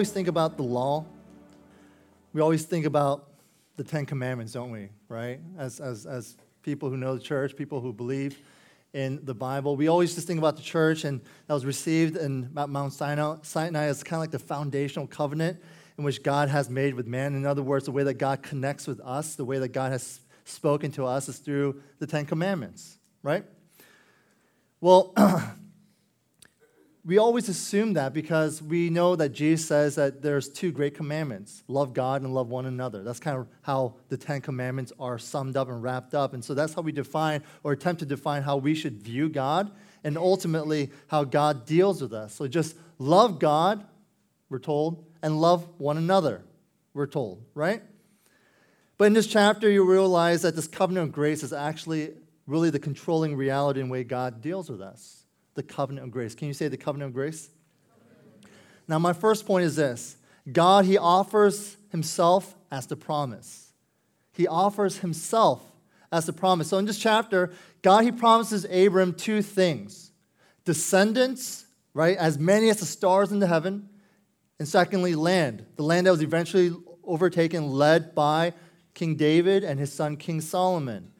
[0.00, 1.04] always think about the law,
[2.32, 3.32] we always think about
[3.76, 4.88] the Ten Commandments, don't we?
[5.10, 5.40] Right?
[5.58, 8.38] As, as, as people who know the church, people who believe
[8.94, 12.48] in the Bible, we always just think about the church and that was received in
[12.54, 15.60] Mount Sinai, Sinai as kind of like the foundational covenant
[15.98, 17.34] in which God has made with man.
[17.34, 20.20] In other words, the way that God connects with us, the way that God has
[20.46, 23.44] spoken to us is through the Ten Commandments, right?
[24.80, 25.12] Well,
[27.10, 31.64] we always assume that because we know that Jesus says that there's two great commandments
[31.66, 33.02] love God and love one another.
[33.02, 36.34] That's kind of how the Ten Commandments are summed up and wrapped up.
[36.34, 39.72] And so that's how we define or attempt to define how we should view God
[40.04, 42.32] and ultimately how God deals with us.
[42.32, 43.84] So just love God,
[44.48, 46.44] we're told, and love one another,
[46.94, 47.82] we're told, right?
[48.98, 52.12] But in this chapter, you realize that this covenant of grace is actually
[52.46, 55.19] really the controlling reality and way God deals with us
[55.60, 56.34] the covenant of grace.
[56.34, 57.50] Can you say the covenant of grace?
[58.88, 60.16] Now, my first point is this
[60.50, 63.72] God, He offers Himself as the promise.
[64.32, 65.62] He offers Himself
[66.10, 66.68] as the promise.
[66.68, 67.52] So, in this chapter,
[67.82, 70.12] God, He promises Abram two things
[70.64, 73.88] descendants, right, as many as the stars in the heaven,
[74.58, 76.72] and secondly, land, the land that was eventually
[77.04, 78.52] overtaken, led by
[78.94, 81.12] King David and his son King Solomon.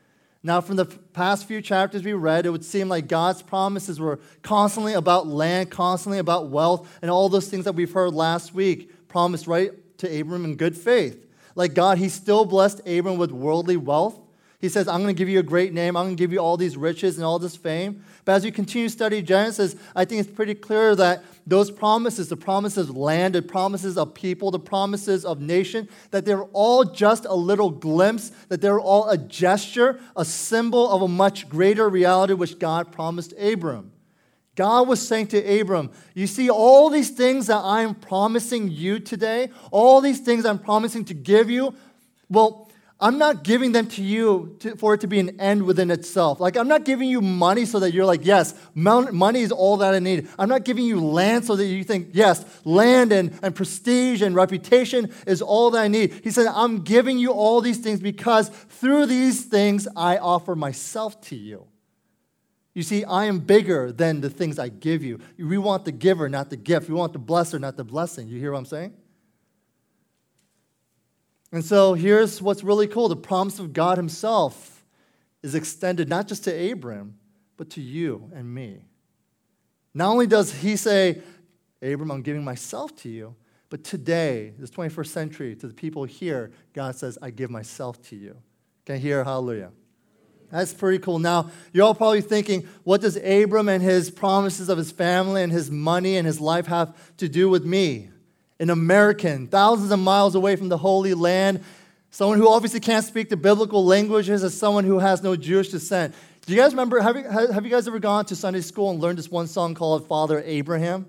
[0.42, 4.20] Now, from the past few chapters we read, it would seem like God's promises were
[4.42, 9.08] constantly about land, constantly about wealth, and all those things that we've heard last week
[9.08, 11.26] promised right to Abram in good faith.
[11.54, 14.18] Like God, He still blessed Abram with worldly wealth.
[14.60, 15.96] He says, I'm going to give you a great name.
[15.96, 18.04] I'm going to give you all these riches and all this fame.
[18.26, 22.28] But as you continue to study Genesis, I think it's pretty clear that those promises,
[22.28, 26.84] the promises of land, the promises of people, the promises of nation, that they're all
[26.84, 31.88] just a little glimpse, that they're all a gesture, a symbol of a much greater
[31.88, 33.92] reality which God promised Abram.
[34.56, 39.48] God was saying to Abram, You see, all these things that I'm promising you today,
[39.70, 41.74] all these things I'm promising to give you,
[42.28, 42.69] well,
[43.02, 46.38] I'm not giving them to you to, for it to be an end within itself.
[46.38, 49.94] Like, I'm not giving you money so that you're like, yes, money is all that
[49.94, 50.28] I need.
[50.38, 54.34] I'm not giving you land so that you think, yes, land and, and prestige and
[54.34, 56.20] reputation is all that I need.
[56.22, 61.20] He said, I'm giving you all these things because through these things I offer myself
[61.22, 61.66] to you.
[62.74, 65.20] You see, I am bigger than the things I give you.
[65.38, 66.88] We want the giver, not the gift.
[66.88, 68.28] We want the blesser, not the blessing.
[68.28, 68.94] You hear what I'm saying?
[71.52, 74.84] And so here's what's really cool the promise of God Himself
[75.42, 77.18] is extended not just to Abram,
[77.56, 78.84] but to you and me.
[79.94, 81.22] Not only does He say,
[81.82, 83.34] Abram, I'm giving myself to you,
[83.70, 88.16] but today, this 21st century, to the people here, God says, I give myself to
[88.16, 88.36] you.
[88.84, 89.70] Can I hear hallelujah?
[90.50, 91.20] That's pretty cool.
[91.20, 95.52] Now, you're all probably thinking, what does Abram and his promises of his family and
[95.52, 98.10] his money and his life have to do with me?
[98.60, 101.64] An American, thousands of miles away from the Holy Land,
[102.10, 106.14] someone who obviously can't speak the biblical languages, as someone who has no Jewish descent.
[106.44, 107.00] Do you guys remember?
[107.00, 109.74] Have you, have you guys ever gone to Sunday school and learned this one song
[109.74, 111.06] called Father Abraham?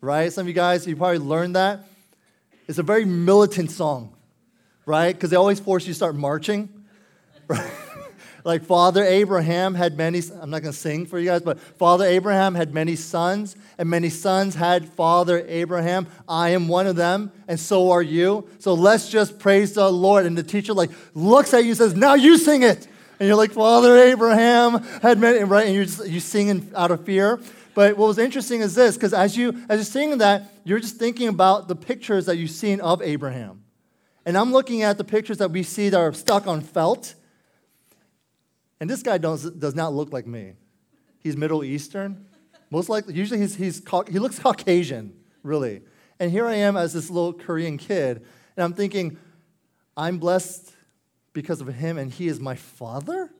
[0.00, 0.32] Right?
[0.32, 1.84] Some of you guys, you probably learned that.
[2.68, 4.14] It's a very militant song,
[4.86, 5.12] right?
[5.12, 6.68] Because they always force you to start marching,
[7.48, 7.70] right?
[8.44, 12.04] Like Father Abraham had many, I'm not going to sing for you guys, but Father
[12.04, 16.06] Abraham had many sons, and many sons had Father Abraham.
[16.28, 18.48] I am one of them, and so are you.
[18.58, 20.26] So let's just praise the Lord.
[20.26, 22.86] And the teacher like looks at you and says, Now you sing it.
[23.18, 25.66] And you're like, Father Abraham had many, right?
[25.66, 27.38] And you're just, you singing out of fear.
[27.74, 30.96] But what was interesting is this, because as you as you're singing that, you're just
[30.96, 33.62] thinking about the pictures that you've seen of Abraham.
[34.24, 37.14] And I'm looking at the pictures that we see that are stuck on felt
[38.80, 40.54] and this guy does, does not look like me.
[41.18, 42.26] He's Middle Eastern.
[42.70, 45.82] Most likely, usually he's, he's, he looks Caucasian, really.
[46.18, 48.24] And here I am as this little Korean kid,
[48.56, 49.18] and I'm thinking,
[49.96, 50.72] I'm blessed
[51.32, 53.30] because of him, and he is my father?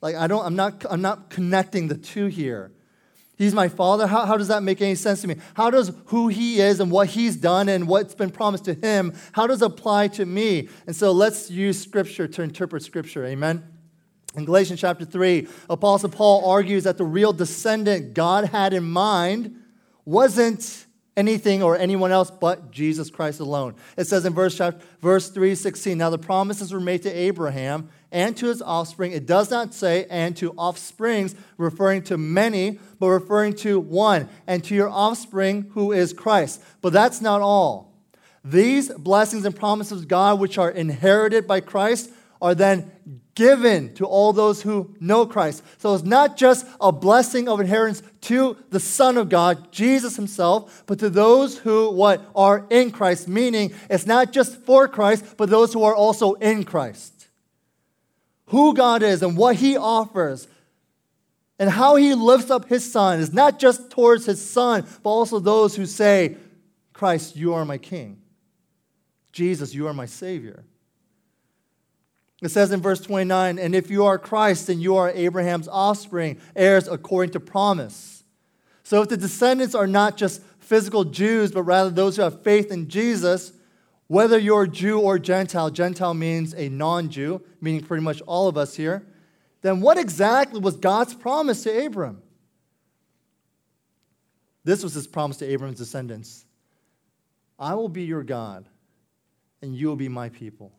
[0.00, 2.72] Like, I don't, I'm not, I'm not connecting the two here.
[3.36, 4.06] He's my father.
[4.06, 5.36] How, how does that make any sense to me?
[5.54, 9.14] How does who he is and what he's done and what's been promised to him,
[9.32, 10.68] how does it apply to me?
[10.86, 13.24] And so let's use scripture to interpret scripture.
[13.24, 13.79] Amen?
[14.36, 19.60] In Galatians chapter 3, Apostle Paul argues that the real descendant God had in mind
[20.04, 20.86] wasn't
[21.16, 23.74] anything or anyone else but Jesus Christ alone.
[23.96, 24.60] It says in verse,
[25.00, 29.12] verse 3 16, Now the promises were made to Abraham and to his offspring.
[29.12, 34.62] It does not say and to offsprings, referring to many, but referring to one, and
[34.64, 36.62] to your offspring who is Christ.
[36.80, 37.92] But that's not all.
[38.44, 42.90] These blessings and promises of God, which are inherited by Christ, are then
[43.34, 45.62] given to all those who know Christ.
[45.78, 50.84] So it's not just a blessing of inheritance to the Son of God, Jesus himself,
[50.86, 55.48] but to those who what are in Christ, meaning it's not just for Christ, but
[55.48, 57.28] those who are also in Christ.
[58.46, 60.48] Who God is and what he offers
[61.58, 65.38] and how he lifts up his son is not just towards his son, but also
[65.38, 66.36] those who say,
[66.92, 68.20] Christ, you are my king.
[69.32, 70.64] Jesus, you are my savior.
[72.42, 76.38] It says in verse 29 And if you are Christ, then you are Abraham's offspring,
[76.56, 78.24] heirs according to promise.
[78.82, 82.70] So if the descendants are not just physical Jews, but rather those who have faith
[82.70, 83.52] in Jesus,
[84.06, 88.56] whether you're Jew or Gentile, Gentile means a non Jew, meaning pretty much all of
[88.56, 89.06] us here,
[89.62, 92.22] then what exactly was God's promise to Abram?
[94.64, 96.44] This was his promise to Abram's descendants
[97.58, 98.64] I will be your God,
[99.60, 100.72] and you will be my people.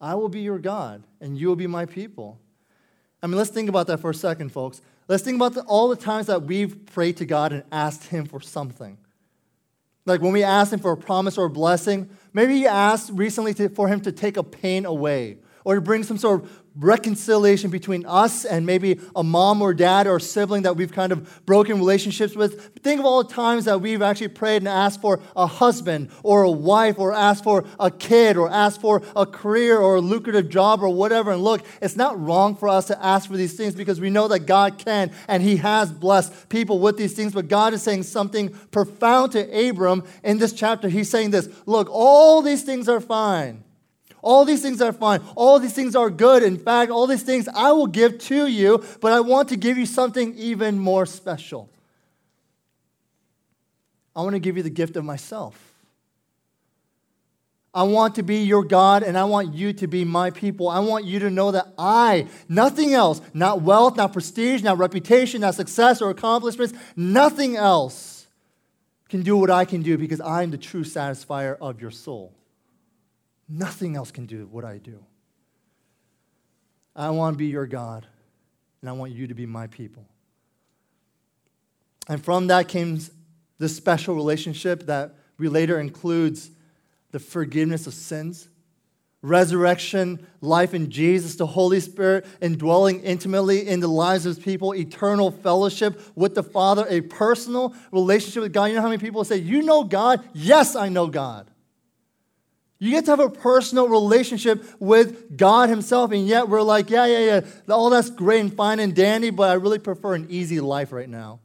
[0.00, 2.38] I will be your God, and you will be my people.
[3.22, 4.80] I mean, let's think about that for a second, folks.
[5.08, 8.26] Let's think about the, all the times that we've prayed to God and asked Him
[8.26, 8.98] for something.
[10.06, 13.54] Like when we asked Him for a promise or a blessing, maybe you asked recently
[13.54, 17.70] to, for Him to take a pain away or to bring some sort of reconciliation
[17.70, 21.76] between us and maybe a mom or dad or sibling that we've kind of broken
[21.76, 22.74] relationships with.
[22.82, 26.42] Think of all the times that we've actually prayed and asked for a husband or
[26.42, 30.48] a wife or asked for a kid or asked for a career or a lucrative
[30.48, 31.32] job or whatever.
[31.32, 34.26] And look, it's not wrong for us to ask for these things because we know
[34.28, 37.34] that God can and He has blessed people with these things.
[37.34, 40.88] But God is saying something profound to Abram in this chapter.
[40.88, 43.64] He's saying this look, all these things are fine.
[44.22, 45.20] All these things are fine.
[45.36, 46.42] All these things are good.
[46.42, 49.78] In fact, all these things I will give to you, but I want to give
[49.78, 51.68] you something even more special.
[54.14, 55.68] I want to give you the gift of myself.
[57.72, 60.68] I want to be your God and I want you to be my people.
[60.68, 65.42] I want you to know that I, nothing else, not wealth, not prestige, not reputation,
[65.42, 68.26] not success or accomplishments, nothing else
[69.08, 72.32] can do what I can do because I am the true satisfier of your soul.
[73.48, 75.04] Nothing else can do what I do.
[76.94, 78.06] I want to be your God,
[78.80, 80.04] and I want you to be my people.
[82.08, 83.00] And from that came
[83.58, 86.50] this special relationship that we later includes
[87.10, 88.48] the forgiveness of sins,
[89.22, 95.30] resurrection, life in Jesus, the Holy Spirit indwelling intimately in the lives of people, eternal
[95.30, 98.66] fellowship with the Father, a personal relationship with God.
[98.66, 100.22] You know how many people say, You know God?
[100.32, 101.50] Yes, I know God.
[102.80, 107.06] You get to have a personal relationship with God Himself, and yet we're like, yeah,
[107.06, 110.60] yeah, yeah, all that's great and fine and dandy, but I really prefer an easy
[110.60, 111.40] life right now.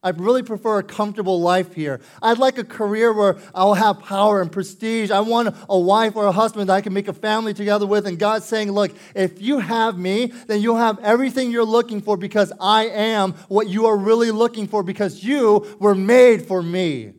[0.00, 2.00] I really prefer a comfortable life here.
[2.22, 5.10] I'd like a career where I'll have power and prestige.
[5.10, 8.06] I want a wife or a husband that I can make a family together with.
[8.06, 12.16] And God's saying, Look, if you have me, then you'll have everything you're looking for
[12.16, 17.14] because I am what you are really looking for because you were made for me.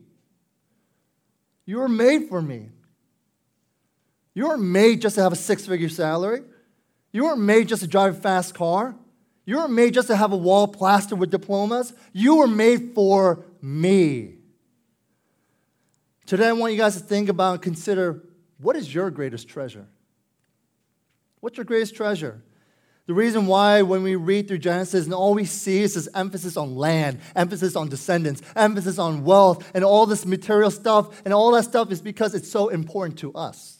[1.65, 2.69] You were made for me.
[4.33, 6.41] You weren't made just to have a six figure salary.
[7.11, 8.95] You weren't made just to drive a fast car.
[9.45, 11.93] You weren't made just to have a wall plastered with diplomas.
[12.13, 14.35] You were made for me.
[16.27, 18.23] Today, I want you guys to think about and consider
[18.59, 19.87] what is your greatest treasure?
[21.39, 22.43] What's your greatest treasure?
[23.07, 26.55] The reason why, when we read through Genesis and all we see is this emphasis
[26.55, 31.51] on land, emphasis on descendants, emphasis on wealth, and all this material stuff, and all
[31.53, 33.78] that stuff is because it's so important to us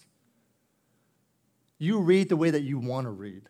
[1.79, 3.43] you read the way that you want to read.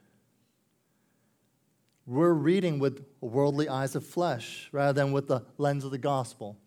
[2.05, 6.57] We're reading with worldly eyes of flesh rather than with the lens of the gospel.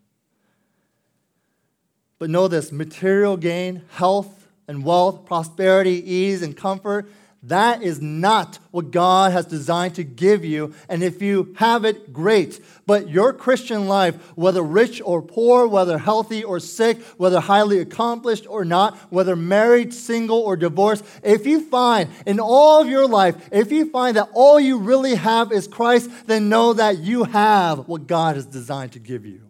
[2.19, 7.09] But know this material gain, health and wealth, prosperity, ease, and comfort
[7.43, 10.73] that is not what God has designed to give you.
[10.87, 12.63] And if you have it, great.
[12.85, 18.47] But your Christian life, whether rich or poor, whether healthy or sick, whether highly accomplished
[18.47, 23.49] or not, whether married, single, or divorced, if you find in all of your life,
[23.51, 27.89] if you find that all you really have is Christ, then know that you have
[27.89, 29.41] what God has designed to give you.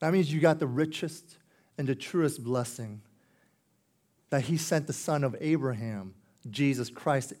[0.00, 1.38] That means you got the richest
[1.78, 3.00] and the truest blessing
[4.32, 6.14] that he sent the son of Abraham,
[6.48, 7.34] Jesus Christ,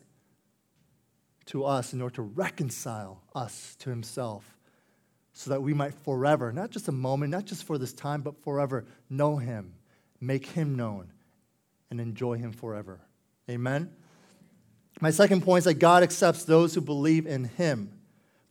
[1.46, 4.58] to us in order to reconcile us to himself
[5.32, 8.36] so that we might forever, not just a moment, not just for this time, but
[8.44, 9.72] forever know him,
[10.20, 11.10] make him known,
[11.90, 13.00] and enjoy him forever.
[13.48, 13.90] Amen?
[15.00, 17.90] My second point is that God accepts those who believe in him.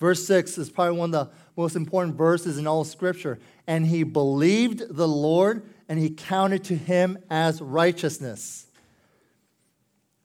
[0.02, 3.38] Verse 6 is probably one of the most important verses in all Scripture.
[3.68, 8.66] And he believed the Lord, and he counted to him as righteousness.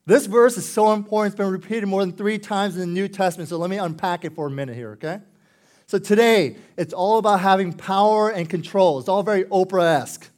[0.06, 1.34] This verse is so important.
[1.34, 3.50] It's been repeated more than three times in the New Testament.
[3.50, 5.20] So let me unpack it for a minute here, okay?
[5.86, 8.98] So today, it's all about having power and control.
[8.98, 10.30] It's all very Oprah esque,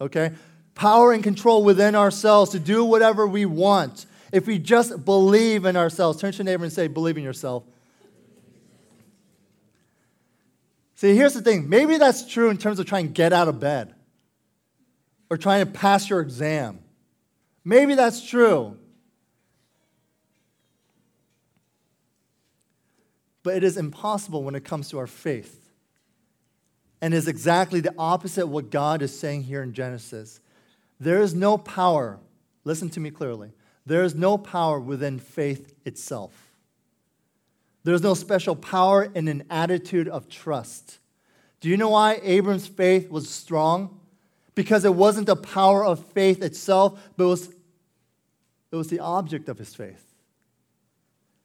[0.00, 0.32] okay?
[0.74, 4.06] Power and control within ourselves to do whatever we want.
[4.32, 7.64] If we just believe in ourselves, turn to your neighbor and say, Believe in yourself.
[10.94, 13.60] See, here's the thing maybe that's true in terms of trying to get out of
[13.60, 13.94] bed
[15.30, 16.78] or trying to pass your exam.
[17.64, 18.76] Maybe that's true.
[23.44, 25.70] but it is impossible when it comes to our faith.
[27.00, 30.40] And is exactly the opposite of what God is saying here in Genesis.
[30.98, 32.18] There is no power,
[32.64, 33.52] listen to me clearly,
[33.86, 36.43] there is no power within faith itself.
[37.84, 40.98] There's no special power in an attitude of trust.
[41.60, 44.00] Do you know why Abram's faith was strong?
[44.54, 47.48] Because it wasn't the power of faith itself, but it was,
[48.72, 50.04] it was the object of his faith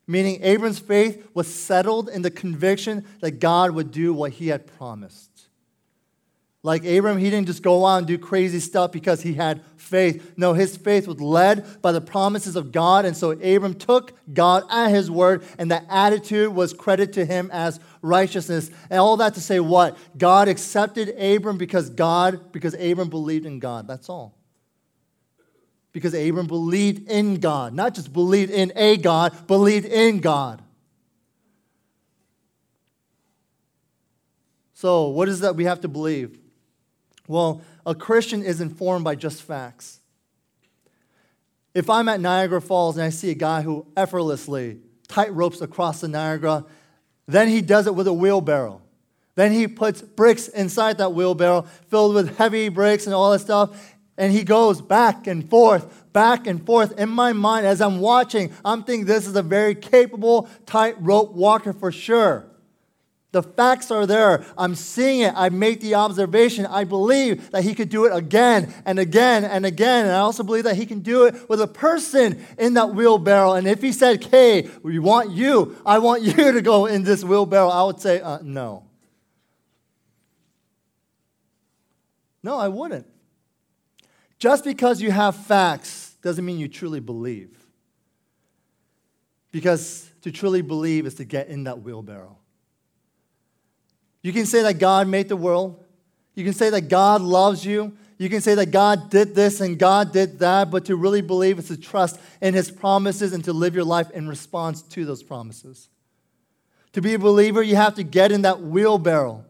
[0.09, 4.65] meaning Abram's faith was settled in the conviction that God would do what he had
[4.65, 5.28] promised.
[6.69, 10.33] Like Abram, he didn't just go out and do crazy stuff because he had faith.
[10.37, 13.05] No, his faith was led by the promises of God.
[13.05, 17.49] And so Abram took God at his word, and that attitude was credited to him
[17.51, 18.69] as righteousness.
[18.91, 19.97] And all that to say what?
[20.15, 23.87] God accepted Abram because God, because Abram believed in God.
[23.87, 24.37] That's all
[25.91, 30.61] because Abram believed in God, not just believed in a God, believed in God.
[34.75, 36.39] So, what is that we have to believe?
[37.29, 39.99] Well, a Christian is informed by just facts.
[41.75, 46.01] If I'm at Niagara Falls and I see a guy who effortlessly tight ropes across
[46.01, 46.65] the Niagara,
[47.27, 48.81] then he does it with a wheelbarrow.
[49.35, 53.95] Then he puts bricks inside that wheelbarrow filled with heavy bricks and all that stuff.
[54.17, 56.99] And he goes back and forth, back and forth.
[56.99, 61.73] In my mind, as I'm watching, I'm thinking this is a very capable tightrope walker
[61.73, 62.47] for sure.
[63.31, 64.43] The facts are there.
[64.57, 65.33] I'm seeing it.
[65.35, 66.65] I make the observation.
[66.65, 70.05] I believe that he could do it again and again and again.
[70.05, 73.53] And I also believe that he can do it with a person in that wheelbarrow.
[73.53, 77.23] And if he said, Hey, we want you, I want you to go in this
[77.23, 78.85] wheelbarrow, I would say, uh, No.
[82.41, 83.05] No, I wouldn't.
[84.39, 87.55] Just because you have facts doesn't mean you truly believe.
[89.51, 92.38] Because to truly believe is to get in that wheelbarrow.
[94.21, 95.83] You can say that God made the world.
[96.35, 97.93] You can say that God loves you.
[98.17, 101.57] You can say that God did this and God did that, but to really believe
[101.57, 105.23] is to trust in His promises and to live your life in response to those
[105.23, 105.87] promises.
[106.93, 109.45] To be a believer, you have to get in that wheelbarrow.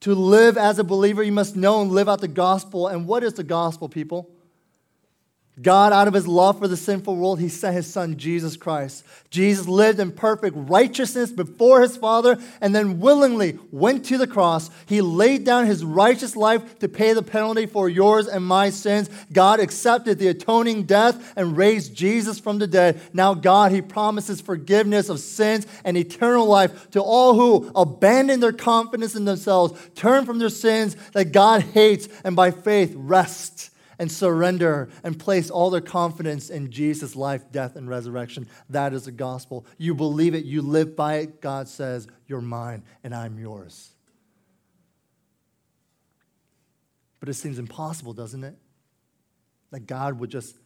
[0.00, 2.88] To live as a believer, you must know and live out the gospel.
[2.88, 4.30] And what is the gospel, people?
[5.60, 9.04] God, out of his love for the sinful world, he sent his son, Jesus Christ.
[9.30, 14.70] Jesus lived in perfect righteousness before his Father and then willingly went to the cross.
[14.86, 19.10] He laid down his righteous life to pay the penalty for yours and my sins.
[19.32, 23.00] God accepted the atoning death and raised Jesus from the dead.
[23.12, 28.52] Now, God, he promises forgiveness of sins and eternal life to all who abandon their
[28.52, 34.10] confidence in themselves, turn from their sins that God hates, and by faith rest and
[34.10, 38.46] surrender and place all their confidence in Jesus' life, death, and resurrection.
[38.70, 39.66] That is the gospel.
[39.76, 41.40] You believe it, you live by it.
[41.40, 43.90] God says, You're mine and I'm yours.
[47.20, 48.54] But it seems impossible, doesn't it?
[49.70, 50.56] That God would just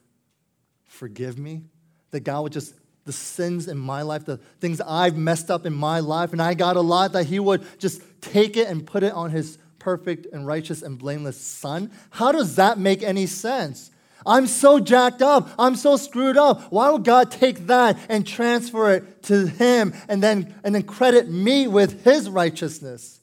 [0.84, 1.62] forgive me,
[2.10, 2.74] that God would just
[3.04, 6.54] the sins in my life, the things I've messed up in my life, and I
[6.54, 10.26] got a lot, that He would just take it and put it on His perfect
[10.32, 11.90] and righteous and blameless son?
[12.10, 13.90] How does that make any sense?
[14.24, 15.48] I'm so jacked up.
[15.58, 16.70] I'm so screwed up.
[16.70, 21.28] Why would God take that and transfer it to him and then, and then credit
[21.28, 23.20] me with his righteousness?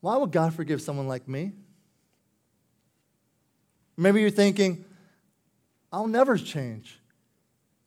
[0.00, 1.52] Why would God forgive someone like me?
[3.96, 4.84] Maybe you're thinking,
[5.90, 6.98] I'll never change.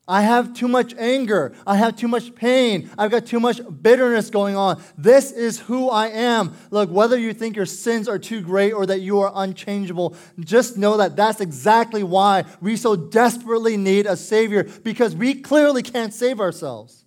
[0.08, 1.52] I have too much anger.
[1.66, 2.88] I have too much pain.
[2.96, 4.82] I've got too much bitterness going on.
[4.96, 6.56] This is who I am.
[6.70, 10.78] Look, whether you think your sins are too great or that you are unchangeable, just
[10.78, 16.14] know that that's exactly why we so desperately need a Savior because we clearly can't
[16.14, 17.04] save ourselves.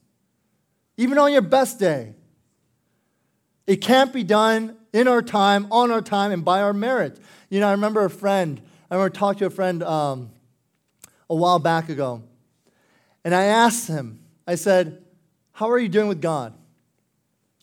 [0.96, 2.14] Even on your best day,
[3.66, 7.18] it can't be done in our time, on our time, and by our merit.
[7.50, 10.30] You know, I remember a friend, I remember talking to a friend um,
[11.32, 12.22] a while back ago
[13.24, 15.04] and I asked him, I said,
[15.52, 16.54] How are you doing with God?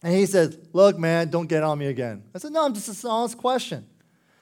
[0.03, 2.23] And he said, Look, man, don't get on me again.
[2.35, 3.87] I said, No, I'm just an honest question.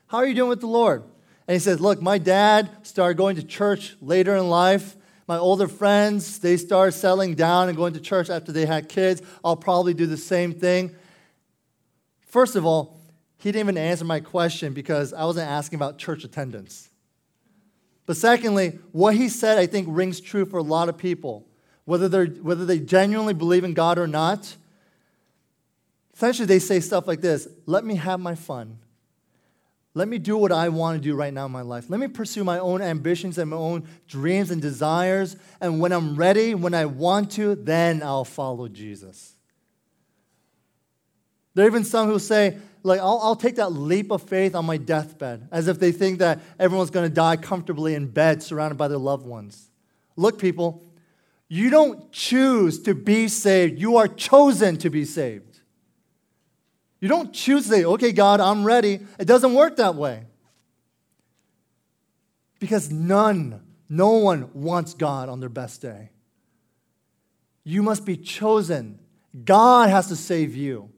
[0.07, 1.03] How are you doing with the Lord?
[1.49, 4.97] And he says, Look, my dad started going to church later in life.
[5.27, 9.23] My older friends, they started settling down and going to church after they had kids.
[9.45, 10.95] I'll probably do the same thing.
[12.21, 13.01] First of all,
[13.39, 16.91] he didn't even answer my question because I wasn't asking about church attendance.
[18.07, 21.45] But secondly, what he said, I think, rings true for a lot of people,
[21.85, 24.57] whether, they're, whether they genuinely believe in God or not.
[26.15, 28.79] Essentially, they say stuff like this Let me have my fun.
[29.93, 31.89] Let me do what I want to do right now in my life.
[31.89, 35.37] Let me pursue my own ambitions and my own dreams and desires.
[35.59, 39.36] And when I'm ready, when I want to, then I'll follow Jesus.
[41.57, 44.67] There are even some who say, like, I'll, I'll take that leap of faith on
[44.67, 48.77] my deathbed, as if they think that everyone's going to die comfortably in bed surrounded
[48.77, 49.71] by their loved ones.
[50.17, 50.85] Look, people,
[51.49, 55.61] you don't choose to be saved, you are chosen to be saved.
[57.01, 59.01] You don't choose to say, okay, God, I'm ready.
[59.19, 60.25] It doesn't work that way.
[62.59, 66.11] Because none, no one wants God on their best day.
[67.65, 68.99] You must be chosen.
[69.43, 70.91] God has to save you.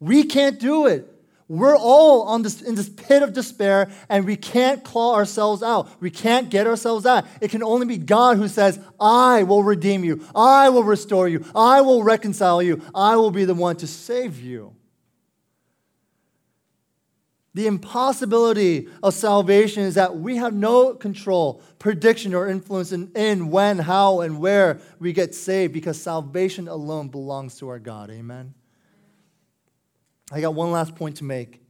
[0.00, 1.12] We can't do it.
[1.48, 5.88] We're all on this, in this pit of despair and we can't claw ourselves out.
[6.00, 7.24] We can't get ourselves out.
[7.40, 10.26] It can only be God who says, I will redeem you.
[10.34, 11.44] I will restore you.
[11.54, 12.82] I will reconcile you.
[12.92, 14.74] I will be the one to save you.
[17.54, 23.50] The impossibility of salvation is that we have no control, prediction, or influence in, in
[23.50, 28.10] when, how, and where we get saved because salvation alone belongs to our God.
[28.10, 28.52] Amen.
[30.32, 31.60] I got one last point to make.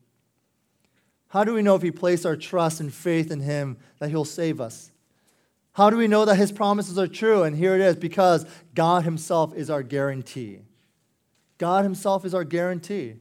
[1.29, 4.25] How do we know if we place our trust and faith in Him that He'll
[4.25, 4.91] save us?
[5.73, 7.43] How do we know that His promises are true?
[7.43, 10.61] And here it is because God Himself is our guarantee.
[11.59, 13.17] God Himself is our guarantee.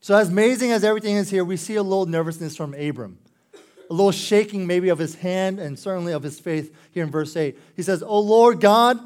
[0.00, 3.18] So, as amazing as everything is here, we see a little nervousness from Abram,
[3.54, 7.36] a little shaking maybe of his hand and certainly of his faith here in verse
[7.36, 7.58] 8.
[7.76, 8.98] He says, O Lord God,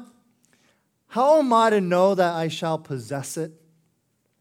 [1.15, 3.53] how am I to know that I shall possess it?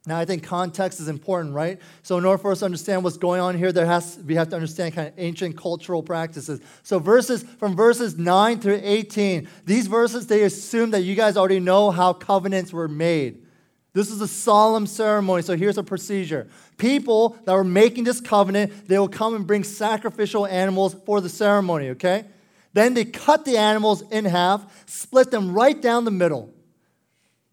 [0.09, 1.81] Now, I think context is important, right?
[2.03, 4.49] So, in order for us to understand what's going on here, there has we have
[4.49, 6.61] to understand kind of ancient cultural practices.
[6.83, 11.61] So, verses from verses 9 through 18, these verses they assume that you guys already
[11.61, 13.47] know how covenants were made.
[13.93, 16.49] This is a solemn ceremony, so here's a procedure.
[16.77, 21.29] People that were making this covenant, they will come and bring sacrificial animals for the
[21.29, 22.25] ceremony, okay?
[22.73, 26.53] Then they cut the animals in half, split them right down the middle.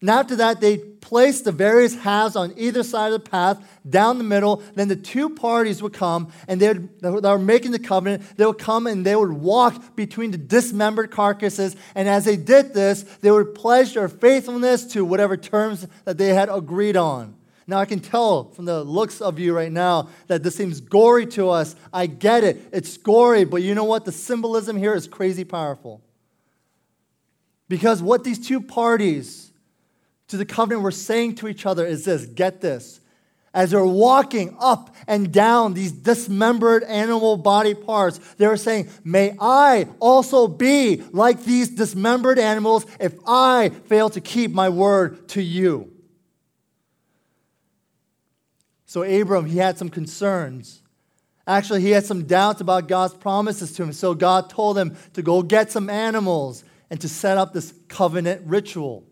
[0.01, 4.17] And after that, they placed the various halves on either side of the path down
[4.17, 4.63] the middle.
[4.73, 8.23] Then the two parties would come and they, they were making the covenant.
[8.35, 11.75] They would come and they would walk between the dismembered carcasses.
[11.93, 16.33] And as they did this, they would pledge their faithfulness to whatever terms that they
[16.33, 17.35] had agreed on.
[17.67, 21.27] Now, I can tell from the looks of you right now that this seems gory
[21.27, 21.75] to us.
[21.93, 22.59] I get it.
[22.73, 24.05] It's gory, but you know what?
[24.05, 26.01] The symbolism here is crazy powerful.
[27.69, 29.50] Because what these two parties,
[30.31, 33.01] to the covenant we're saying to each other is this get this.
[33.53, 39.89] As they're walking up and down these dismembered animal body parts, they're saying, May I
[39.99, 45.91] also be like these dismembered animals if I fail to keep my word to you.
[48.85, 50.81] So, Abram, he had some concerns.
[51.45, 53.91] Actually, he had some doubts about God's promises to him.
[53.91, 58.43] So, God told him to go get some animals and to set up this covenant
[58.45, 59.03] ritual.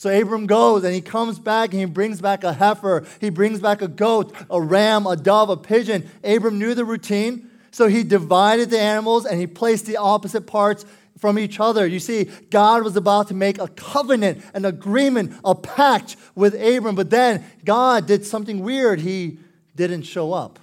[0.00, 3.60] So Abram goes and he comes back and he brings back a heifer, he brings
[3.60, 6.08] back a goat, a ram, a dove, a pigeon.
[6.24, 10.86] Abram knew the routine, so he divided the animals and he placed the opposite parts
[11.18, 11.86] from each other.
[11.86, 16.94] You see, God was about to make a covenant, an agreement, a pact with Abram,
[16.94, 19.00] but then God did something weird.
[19.00, 19.38] He
[19.76, 20.58] didn't show up.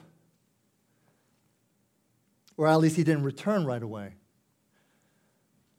[2.57, 4.15] Or at least he didn't return right away.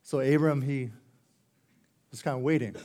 [0.04, 0.90] So Abram, he
[2.12, 2.76] was kind of waiting.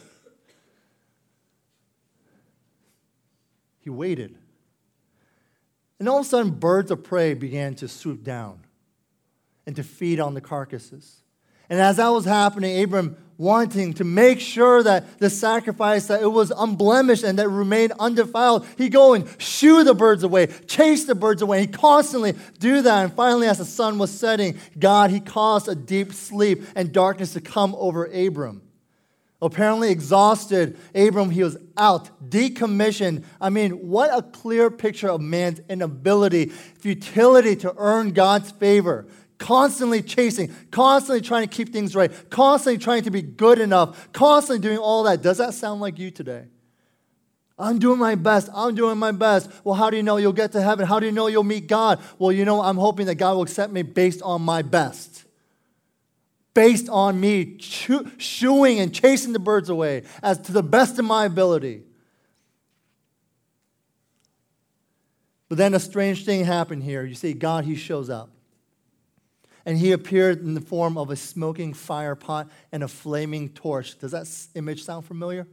[3.84, 4.36] He waited.
[6.00, 8.60] And all of a sudden, birds of prey began to swoop down
[9.66, 11.22] and to feed on the carcasses.
[11.70, 16.28] And as that was happening, Abram wanting to make sure that the sacrifice that it
[16.28, 21.16] was unblemished and that remained undefiled, he go and shoo the birds away, chase the
[21.16, 21.62] birds away.
[21.62, 23.04] He constantly do that.
[23.04, 27.34] And finally, as the sun was setting, God, he caused a deep sleep and darkness
[27.34, 28.62] to come over Abram.
[29.44, 33.26] Apparently exhausted, Abram, he was out, decommissioned.
[33.42, 39.06] I mean, what a clear picture of man's inability, futility to earn God's favor
[39.40, 44.66] constantly chasing, constantly trying to keep things right, constantly trying to be good enough, constantly
[44.66, 45.22] doing all that.
[45.22, 46.46] Does that sound like you today?
[47.60, 48.50] I'm doing my best.
[48.54, 49.52] I'm doing my best.
[49.66, 50.88] Well, how do you know you'll get to heaven?
[50.88, 52.00] How do you know you'll meet God?
[52.18, 55.23] Well, you know, I'm hoping that God will accept me based on my best.
[56.54, 61.26] Based on me shooing and chasing the birds away as to the best of my
[61.26, 61.84] ability.
[65.50, 67.04] But then a strange thing happened here.
[67.04, 68.30] You see, God, He shows up
[69.66, 73.98] and he appeared in the form of a smoking fire pot and a flaming torch.
[73.98, 75.48] Does that image sound familiar?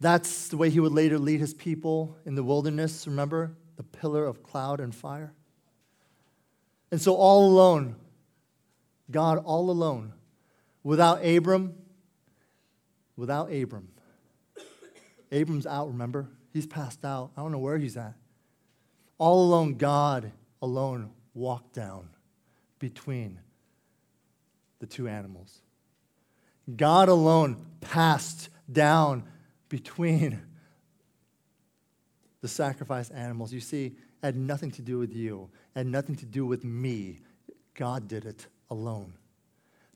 [0.00, 3.52] That's the way he would later lead his people in the wilderness, remember?
[3.76, 5.32] The pillar of cloud and fire.
[6.90, 7.94] And so, all alone,
[9.10, 10.12] God all alone,
[10.82, 11.74] without Abram,
[13.16, 13.88] without Abram.
[15.32, 16.28] Abram's out, remember?
[16.52, 17.30] He's passed out.
[17.36, 18.14] I don't know where he's at.
[19.18, 22.08] All alone, God alone walked down
[22.78, 23.38] between
[24.80, 25.60] the two animals.
[26.76, 29.24] God alone passed down
[29.68, 30.40] between
[32.40, 33.52] the sacrifice animals.
[33.52, 36.64] You see, it had nothing to do with you, it had nothing to do with
[36.64, 37.20] me.
[37.74, 39.12] God did it alone.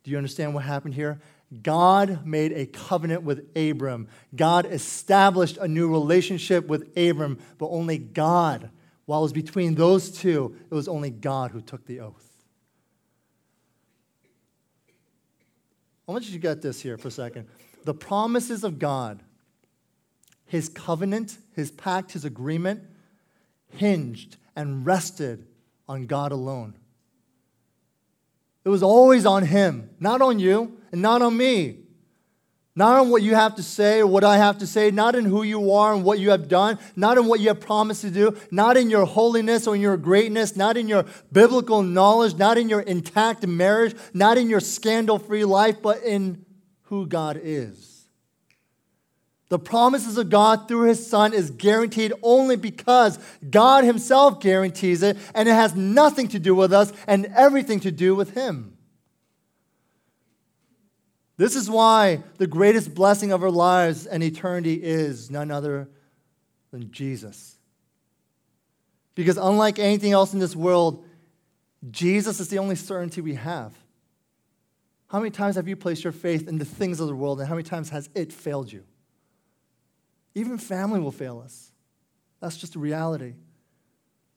[0.03, 1.21] Do you understand what happened here?
[1.63, 4.09] God made a covenant with Abram.
[4.35, 8.71] God established a new relationship with Abram, but only God,
[9.07, 12.29] while it was between those two, it was only God who took the oath.
[16.07, 17.49] I want you to get this here for a second.
[17.85, 19.23] The promises of God,
[20.47, 22.83] his covenant, his pact, his agreement,
[23.71, 25.47] hinged and rested
[25.89, 26.75] on God alone.
[28.65, 31.79] It was always on him, not on you and not on me.
[32.77, 35.25] Not on what you have to say or what I have to say, not in
[35.25, 38.11] who you are and what you have done, not in what you have promised to
[38.11, 42.59] do, not in your holiness or in your greatness, not in your biblical knowledge, not
[42.59, 46.45] in your intact marriage, not in your scandal free life, but in
[46.85, 47.94] who God is.
[49.55, 55.17] The promises of God through His Son is guaranteed only because God Himself guarantees it,
[55.33, 58.77] and it has nothing to do with us and everything to do with Him.
[61.37, 65.89] This is why the greatest blessing of our lives and eternity is none other
[66.73, 67.57] than Jesus.
[69.15, 71.07] Because unlike anything else in this world,
[71.93, 73.73] Jesus is the only certainty we have.
[75.07, 77.49] How many times have you placed your faith in the things of the world, and
[77.49, 78.83] how many times has it failed you?
[80.35, 81.71] Even family will fail us.
[82.41, 83.35] That's just a reality.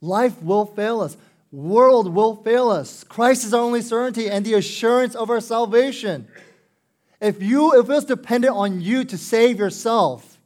[0.01, 1.17] Life will fail us.
[1.51, 3.03] World will fail us.
[3.03, 6.27] Christ is our only certainty and the assurance of our salvation.
[7.19, 10.37] If you if it's dependent on you to save yourself,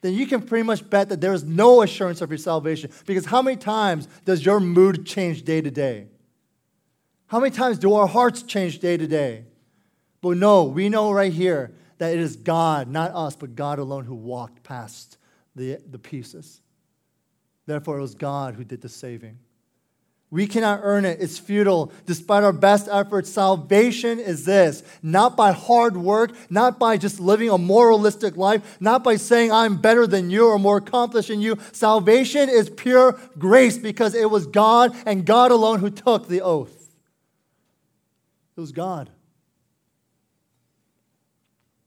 [0.00, 2.90] then you can pretty much bet that there is no assurance of your salvation.
[3.06, 6.08] Because how many times does your mood change day to day?
[7.28, 9.44] How many times do our hearts change day to day?
[10.20, 14.04] But no, we know right here that it is God, not us, but God alone
[14.04, 15.18] who walked past
[15.54, 16.60] the, the pieces.
[17.66, 19.38] Therefore, it was God who did the saving.
[20.30, 21.20] We cannot earn it.
[21.20, 21.90] It's futile.
[22.04, 27.48] Despite our best efforts, salvation is this not by hard work, not by just living
[27.48, 31.56] a moralistic life, not by saying I'm better than you or more accomplished than you.
[31.72, 36.90] Salvation is pure grace because it was God and God alone who took the oath.
[38.54, 39.08] It was God.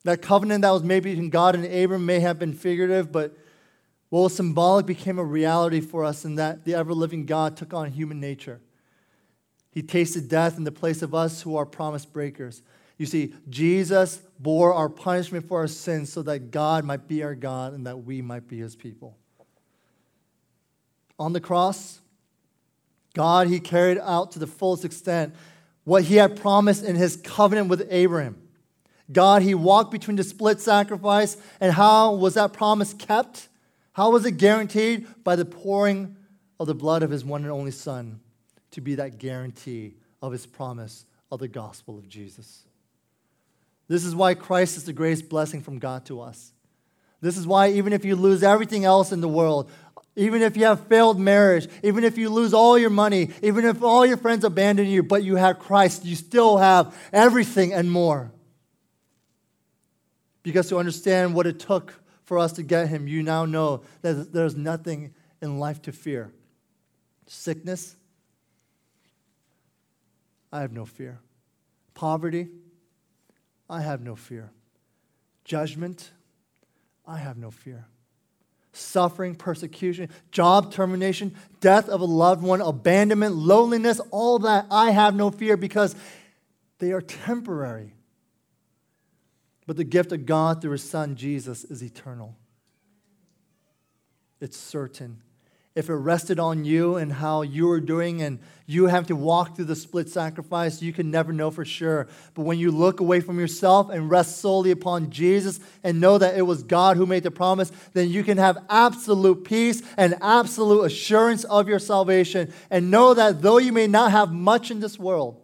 [0.04, 3.38] That covenant that was made between God and Abram may have been figurative, but
[4.10, 7.74] what was symbolic became a reality for us in that the ever living God took
[7.74, 8.60] on human nature.
[9.72, 12.62] He tasted death in the place of us who are promise breakers.
[12.98, 17.36] You see, Jesus bore our punishment for our sins so that God might be our
[17.36, 19.18] God and that we might be his people.
[21.18, 22.02] On the cross,
[23.14, 25.36] God, he carried out to the fullest extent
[25.84, 28.41] what he had promised in his covenant with Abraham.
[29.12, 33.50] God, he walked between the split sacrifice, and how was that promise kept?
[33.94, 35.06] How was it guaranteed?
[35.24, 36.16] By the pouring
[36.60, 38.20] of the blood of his one and only Son
[38.72, 42.64] to be that guarantee of his promise of the gospel of Jesus.
[43.88, 46.54] This is why Christ is the greatest blessing from God to us.
[47.20, 49.70] This is why, even if you lose everything else in the world,
[50.16, 53.82] Even if you have failed marriage, even if you lose all your money, even if
[53.82, 58.32] all your friends abandon you, but you have Christ, you still have everything and more.
[60.44, 64.34] Because to understand what it took for us to get him, you now know that
[64.34, 66.32] there's nothing in life to fear.
[67.28, 67.96] Sickness,
[70.52, 71.20] I have no fear.
[71.94, 72.50] Poverty,
[73.70, 74.52] I have no fear.
[75.46, 76.12] Judgment,
[77.06, 77.86] I have no fear.
[78.74, 85.16] Suffering, persecution, job termination, death of a loved one, abandonment, loneliness, all that, I have
[85.16, 85.96] no fear because
[86.80, 87.94] they are temporary.
[89.72, 92.36] But the gift of God through his son Jesus is eternal.
[94.42, 95.22] It's certain.
[95.76, 99.56] If it rested on you and how you were doing and you have to walk
[99.56, 102.10] through the split sacrifice, you can never know for sure.
[102.34, 106.38] But when you look away from yourself and rest solely upon Jesus and know that
[106.38, 110.84] it was God who made the promise, then you can have absolute peace and absolute
[110.84, 115.00] assurance of your salvation and know that though you may not have much in this
[115.00, 115.42] world,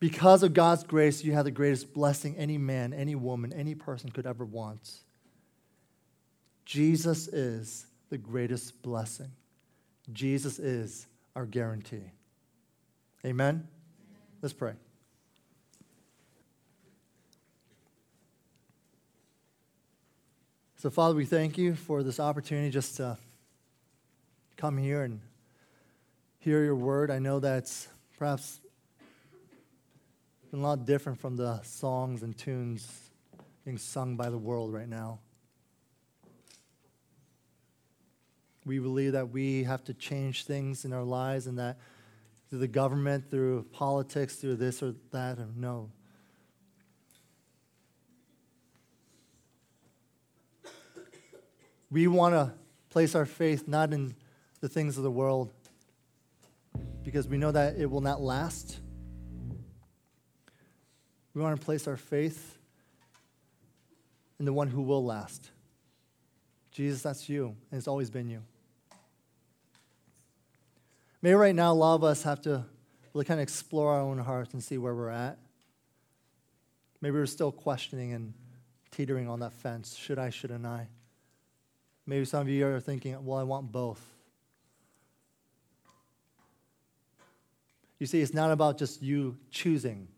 [0.00, 4.10] because of God's grace, you have the greatest blessing any man, any woman, any person
[4.10, 4.90] could ever want.
[6.64, 9.30] Jesus is the greatest blessing.
[10.12, 12.12] Jesus is our guarantee.
[13.24, 13.68] Amen?
[14.40, 14.72] Let's pray.
[20.76, 23.18] So, Father, we thank you for this opportunity just to
[24.56, 25.20] come here and
[26.38, 27.10] hear your word.
[27.10, 27.86] I know that's
[28.18, 28.60] perhaps
[30.52, 33.10] a lot different from the songs and tunes
[33.64, 35.20] being sung by the world right now.
[38.64, 41.78] We believe that we have to change things in our lives and that
[42.48, 45.90] through the government, through politics, through this or that, or no.
[51.92, 52.52] We want to
[52.90, 54.14] place our faith not in
[54.60, 55.52] the things of the world
[57.04, 58.80] because we know that it will not last
[61.34, 62.58] we want to place our faith
[64.38, 65.50] in the one who will last.
[66.72, 68.42] Jesus, that's you, and it's always been you.
[71.22, 72.64] Maybe right now, a lot of us have to
[73.12, 75.38] really kind of explore our own hearts and see where we're at.
[77.00, 78.32] Maybe we're still questioning and
[78.90, 79.94] teetering on that fence.
[79.96, 80.88] Should I, shouldn't I?
[82.06, 84.02] Maybe some of you are thinking, well, I want both.
[87.98, 90.08] You see, it's not about just you choosing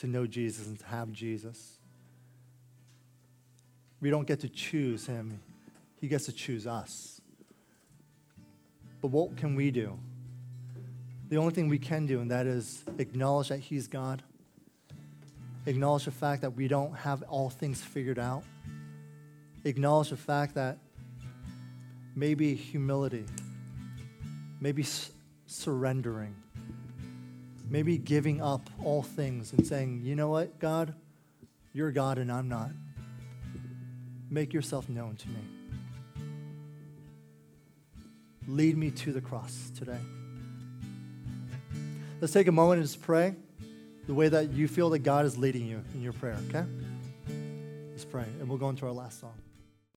[0.00, 1.78] to know Jesus and to have Jesus.
[4.00, 5.40] We don't get to choose him,
[6.00, 7.20] he gets to choose us.
[9.02, 9.98] But what can we do?
[11.28, 14.22] The only thing we can do, and that is acknowledge that he's God,
[15.66, 18.42] acknowledge the fact that we don't have all things figured out,
[19.64, 20.78] acknowledge the fact that
[22.16, 23.24] maybe humility,
[24.60, 24.84] maybe
[25.46, 26.34] surrendering
[27.70, 30.92] Maybe giving up all things and saying, you know what, God,
[31.72, 32.70] you're God and I'm not.
[34.28, 35.40] Make yourself known to me.
[38.48, 40.00] Lead me to the cross today.
[42.20, 43.36] Let's take a moment and just pray
[44.08, 46.64] the way that you feel that God is leading you in your prayer, okay?
[47.92, 49.34] Let's pray, and we'll go into our last song.